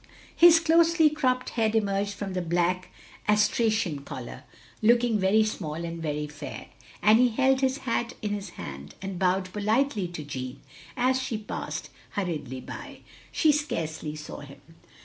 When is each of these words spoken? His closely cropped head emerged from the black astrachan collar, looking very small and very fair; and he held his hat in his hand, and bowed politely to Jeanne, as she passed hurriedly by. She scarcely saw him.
His 0.35 0.59
closely 0.59 1.11
cropped 1.11 1.49
head 1.49 1.75
emerged 1.75 2.15
from 2.15 2.33
the 2.33 2.41
black 2.41 2.87
astrachan 3.29 4.03
collar, 4.03 4.45
looking 4.81 5.19
very 5.19 5.43
small 5.43 5.75
and 5.75 6.01
very 6.01 6.25
fair; 6.25 6.69
and 7.03 7.19
he 7.19 7.27
held 7.29 7.61
his 7.61 7.77
hat 7.85 8.13
in 8.23 8.31
his 8.33 8.49
hand, 8.57 8.95
and 8.99 9.19
bowed 9.19 9.53
politely 9.53 10.07
to 10.07 10.23
Jeanne, 10.23 10.59
as 10.97 11.21
she 11.21 11.37
passed 11.37 11.91
hurriedly 12.13 12.61
by. 12.61 13.01
She 13.31 13.51
scarcely 13.51 14.15
saw 14.15 14.39
him. 14.39 14.59